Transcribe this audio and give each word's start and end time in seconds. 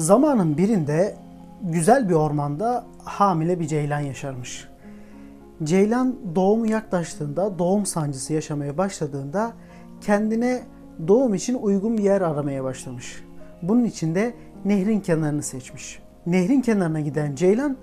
Zamanın 0.00 0.58
birinde 0.58 1.14
güzel 1.62 2.08
bir 2.08 2.14
ormanda 2.14 2.84
hamile 3.04 3.60
bir 3.60 3.66
ceylan 3.66 4.00
yaşarmış. 4.00 4.68
Ceylan 5.64 6.16
doğumu 6.34 6.66
yaklaştığında, 6.66 7.58
doğum 7.58 7.86
sancısı 7.86 8.32
yaşamaya 8.32 8.78
başladığında 8.78 9.52
kendine 10.00 10.62
doğum 11.08 11.34
için 11.34 11.54
uygun 11.54 11.98
bir 11.98 12.02
yer 12.02 12.20
aramaya 12.20 12.64
başlamış. 12.64 13.24
Bunun 13.62 13.84
için 13.84 14.14
de 14.14 14.34
nehrin 14.64 15.00
kenarını 15.00 15.42
seçmiş. 15.42 16.02
Nehrin 16.26 16.60
kenarına 16.60 17.00
giden 17.00 17.34
ceylan 17.34 17.76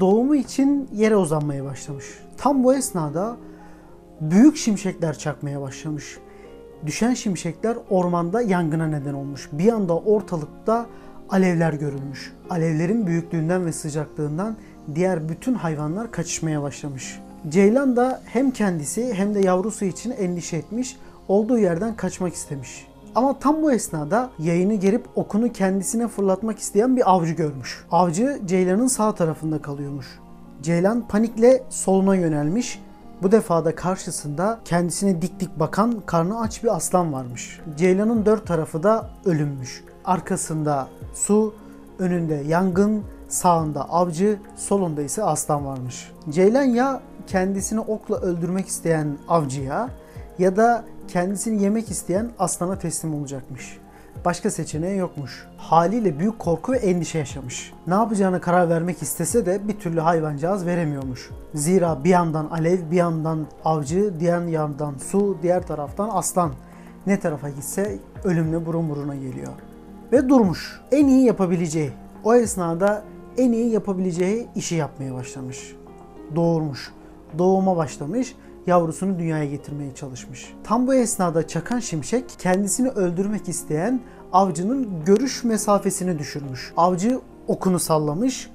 doğumu 0.00 0.36
için 0.36 0.88
yere 0.92 1.16
uzanmaya 1.16 1.64
başlamış. 1.64 2.06
Tam 2.36 2.64
bu 2.64 2.74
esnada 2.74 3.36
büyük 4.20 4.56
şimşekler 4.56 5.18
çakmaya 5.18 5.60
başlamış. 5.60 6.18
Düşen 6.86 7.14
şimşekler 7.14 7.76
ormanda 7.90 8.42
yangına 8.42 8.86
neden 8.86 9.14
olmuş. 9.14 9.48
Bir 9.52 9.72
anda 9.72 9.98
ortalıkta 9.98 10.86
alevler 11.32 11.72
görülmüş. 11.72 12.32
Alevlerin 12.50 13.06
büyüklüğünden 13.06 13.66
ve 13.66 13.72
sıcaklığından 13.72 14.56
diğer 14.94 15.28
bütün 15.28 15.54
hayvanlar 15.54 16.10
kaçışmaya 16.10 16.62
başlamış. 16.62 17.20
Ceylan 17.48 17.96
da 17.96 18.22
hem 18.24 18.50
kendisi 18.50 19.14
hem 19.14 19.34
de 19.34 19.40
yavrusu 19.40 19.84
için 19.84 20.10
endişe 20.10 20.56
etmiş, 20.56 20.96
olduğu 21.28 21.58
yerden 21.58 21.96
kaçmak 21.96 22.34
istemiş. 22.34 22.86
Ama 23.14 23.38
tam 23.38 23.62
bu 23.62 23.72
esnada 23.72 24.30
yayını 24.38 24.74
gerip 24.74 25.04
okunu 25.14 25.52
kendisine 25.52 26.08
fırlatmak 26.08 26.58
isteyen 26.58 26.96
bir 26.96 27.10
avcı 27.10 27.32
görmüş. 27.32 27.84
Avcı 27.90 28.40
Ceylan'ın 28.46 28.86
sağ 28.86 29.14
tarafında 29.14 29.62
kalıyormuş. 29.62 30.06
Ceylan 30.62 31.08
panikle 31.08 31.62
soluna 31.70 32.16
yönelmiş. 32.16 32.82
Bu 33.22 33.32
defa 33.32 33.64
da 33.64 33.74
karşısında 33.74 34.60
kendisine 34.64 35.22
dik 35.22 35.40
dik 35.40 35.60
bakan 35.60 36.02
karnı 36.06 36.40
aç 36.40 36.64
bir 36.64 36.76
aslan 36.76 37.12
varmış. 37.12 37.60
Ceylan'ın 37.76 38.26
dört 38.26 38.46
tarafı 38.46 38.82
da 38.82 39.10
ölünmüş. 39.24 39.84
Arkasında 40.04 40.88
su, 41.14 41.54
önünde 41.98 42.34
yangın, 42.34 43.02
sağında 43.28 43.90
avcı, 43.90 44.38
solunda 44.56 45.02
ise 45.02 45.24
aslan 45.24 45.66
varmış. 45.66 46.12
Ceylan 46.30 46.62
ya 46.62 47.00
kendisini 47.26 47.80
okla 47.80 48.16
öldürmek 48.16 48.68
isteyen 48.68 49.18
avcıya 49.28 49.88
ya 50.38 50.56
da 50.56 50.84
kendisini 51.08 51.62
yemek 51.62 51.90
isteyen 51.90 52.30
aslana 52.38 52.78
teslim 52.78 53.14
olacakmış. 53.14 53.78
Başka 54.24 54.50
seçeneği 54.50 54.98
yokmuş. 54.98 55.46
Haliyle 55.56 56.18
büyük 56.18 56.38
korku 56.38 56.72
ve 56.72 56.76
endişe 56.76 57.18
yaşamış. 57.18 57.72
Ne 57.86 57.94
yapacağına 57.94 58.40
karar 58.40 58.68
vermek 58.68 59.02
istese 59.02 59.46
de 59.46 59.68
bir 59.68 59.78
türlü 59.78 60.00
hayvancağız 60.00 60.66
veremiyormuş. 60.66 61.30
Zira 61.54 62.04
bir 62.04 62.10
yandan 62.10 62.46
alev, 62.50 62.90
bir 62.90 62.96
yandan 62.96 63.46
avcı, 63.64 64.12
diğer 64.20 64.42
yandan 64.42 64.94
su, 65.10 65.38
diğer 65.42 65.66
taraftan 65.66 66.10
aslan. 66.12 66.52
Ne 67.06 67.20
tarafa 67.20 67.48
gitse 67.48 67.98
ölümle 68.24 68.66
burun 68.66 68.90
buruna 68.90 69.14
geliyor. 69.14 69.52
Ve 70.12 70.28
durmuş. 70.28 70.80
En 70.92 71.06
iyi 71.06 71.24
yapabileceği, 71.24 71.92
o 72.24 72.34
esnada 72.34 73.02
en 73.38 73.52
iyi 73.52 73.70
yapabileceği 73.70 74.48
işi 74.54 74.74
yapmaya 74.74 75.14
başlamış. 75.14 75.76
Doğurmuş. 76.36 76.92
Doğuma 77.38 77.76
başlamış 77.76 78.36
yavrusunu 78.66 79.18
dünyaya 79.18 79.44
getirmeye 79.44 79.94
çalışmış. 79.94 80.54
Tam 80.64 80.86
bu 80.86 80.94
esnada 80.94 81.48
çakan 81.48 81.78
şimşek 81.78 82.24
kendisini 82.38 82.88
öldürmek 82.88 83.48
isteyen 83.48 84.00
avcının 84.32 85.04
görüş 85.04 85.44
mesafesini 85.44 86.18
düşürmüş. 86.18 86.72
Avcı 86.76 87.20
okunu 87.46 87.78
sallamış. 87.78 88.50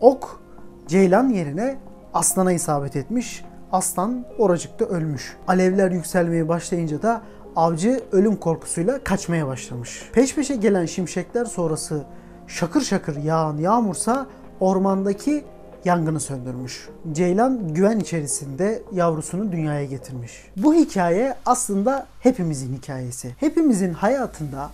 Ok 0.00 0.40
ceylan 0.88 1.28
yerine 1.28 1.78
aslana 2.14 2.52
isabet 2.52 2.96
etmiş. 2.96 3.44
Aslan 3.72 4.24
oracıkta 4.38 4.84
ölmüş. 4.84 5.36
Alevler 5.48 5.90
yükselmeye 5.90 6.48
başlayınca 6.48 7.02
da 7.02 7.22
avcı 7.56 8.00
ölüm 8.12 8.36
korkusuyla 8.36 9.04
kaçmaya 9.04 9.46
başlamış. 9.46 10.10
Peş 10.12 10.34
peşe 10.34 10.56
gelen 10.56 10.86
şimşekler 10.86 11.44
sonrası 11.44 12.04
şakır 12.46 12.80
şakır 12.80 13.16
yağan 13.16 13.56
yağmursa 13.56 14.26
ormandaki 14.60 15.44
yangını 15.84 16.20
söndürmüş. 16.20 16.88
Ceylan 17.12 17.74
güven 17.74 18.00
içerisinde 18.00 18.82
yavrusunu 18.92 19.52
dünyaya 19.52 19.84
getirmiş. 19.84 20.32
Bu 20.56 20.74
hikaye 20.74 21.34
aslında 21.46 22.06
hepimizin 22.20 22.76
hikayesi. 22.76 23.34
Hepimizin 23.40 23.92
hayatında 23.92 24.70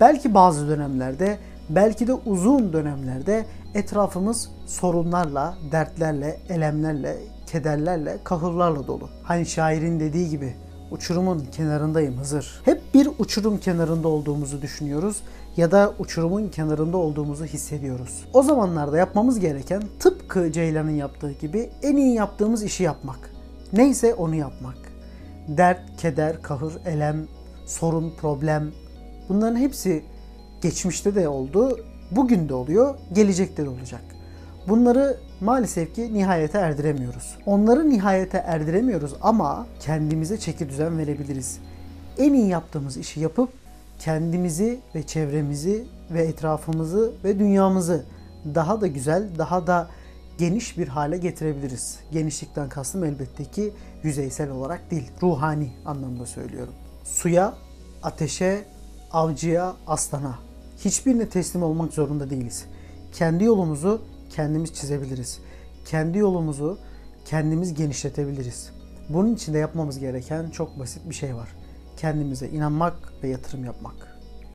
belki 0.00 0.34
bazı 0.34 0.68
dönemlerde, 0.68 1.38
belki 1.70 2.06
de 2.06 2.12
uzun 2.12 2.72
dönemlerde 2.72 3.44
etrafımız 3.74 4.50
sorunlarla, 4.66 5.54
dertlerle, 5.72 6.40
elemlerle, 6.48 7.16
kederlerle, 7.46 8.18
kahırlarla 8.24 8.86
dolu. 8.86 9.08
Hani 9.22 9.46
şairin 9.46 10.00
dediği 10.00 10.30
gibi 10.30 10.54
uçurumun 10.90 11.46
kenarındayım 11.52 12.18
Hızır. 12.18 12.60
Hep 12.64 12.94
bir 12.94 13.08
uçurum 13.18 13.58
kenarında 13.58 14.08
olduğumuzu 14.08 14.62
düşünüyoruz 14.62 15.22
ya 15.56 15.70
da 15.70 15.94
uçurumun 15.98 16.48
kenarında 16.48 16.96
olduğumuzu 16.96 17.44
hissediyoruz. 17.44 18.24
O 18.32 18.42
zamanlarda 18.42 18.98
yapmamız 18.98 19.40
gereken 19.40 19.82
tıpkı 19.98 20.52
Ceylan'ın 20.52 20.90
yaptığı 20.90 21.32
gibi 21.32 21.70
en 21.82 21.96
iyi 21.96 22.14
yaptığımız 22.14 22.62
işi 22.62 22.82
yapmak. 22.82 23.30
Neyse 23.72 24.14
onu 24.14 24.34
yapmak. 24.34 24.76
Dert, 25.48 25.96
keder, 25.96 26.42
kahır, 26.42 26.72
elem, 26.86 27.26
sorun, 27.66 28.12
problem 28.20 28.72
bunların 29.28 29.56
hepsi 29.56 30.02
geçmişte 30.62 31.14
de 31.14 31.28
oldu, 31.28 31.78
bugün 32.10 32.48
de 32.48 32.54
oluyor, 32.54 32.94
gelecekte 33.12 33.64
de 33.64 33.68
olacak. 33.68 34.02
Bunları 34.68 35.16
maalesef 35.44 35.94
ki 35.94 36.14
nihayete 36.14 36.58
erdiremiyoruz. 36.58 37.36
Onları 37.46 37.90
nihayete 37.90 38.38
erdiremiyoruz 38.38 39.14
ama 39.22 39.66
kendimize 39.80 40.38
çeki 40.38 40.68
düzen 40.68 40.98
verebiliriz. 40.98 41.58
En 42.18 42.32
iyi 42.32 42.48
yaptığımız 42.48 42.96
işi 42.96 43.20
yapıp 43.20 43.50
kendimizi 43.98 44.80
ve 44.94 45.02
çevremizi 45.02 45.84
ve 46.10 46.22
etrafımızı 46.22 47.12
ve 47.24 47.38
dünyamızı 47.38 48.04
daha 48.54 48.80
da 48.80 48.86
güzel, 48.86 49.28
daha 49.38 49.66
da 49.66 49.88
geniş 50.38 50.78
bir 50.78 50.88
hale 50.88 51.18
getirebiliriz. 51.18 51.98
Genişlikten 52.12 52.68
kastım 52.68 53.04
elbette 53.04 53.44
ki 53.44 53.72
yüzeysel 54.02 54.50
olarak 54.50 54.90
değil, 54.90 55.10
ruhani 55.22 55.72
anlamda 55.86 56.26
söylüyorum. 56.26 56.74
Suya, 57.04 57.54
ateşe, 58.02 58.64
avcıya, 59.12 59.74
aslana 59.86 60.38
hiçbirine 60.84 61.28
teslim 61.28 61.62
olmak 61.62 61.92
zorunda 61.92 62.30
değiliz. 62.30 62.64
Kendi 63.12 63.44
yolumuzu 63.44 64.02
kendimiz 64.36 64.74
çizebiliriz. 64.74 65.38
Kendi 65.84 66.18
yolumuzu 66.18 66.78
kendimiz 67.24 67.74
genişletebiliriz. 67.74 68.70
Bunun 69.08 69.34
için 69.34 69.54
de 69.54 69.58
yapmamız 69.58 69.98
gereken 69.98 70.50
çok 70.50 70.78
basit 70.78 71.08
bir 71.08 71.14
şey 71.14 71.34
var 71.34 71.48
kendimize 71.96 72.48
inanmak 72.48 72.94
ve 73.22 73.28
yatırım 73.28 73.64
yapmak. 73.64 74.13